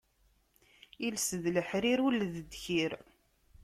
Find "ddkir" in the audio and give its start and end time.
2.45-2.91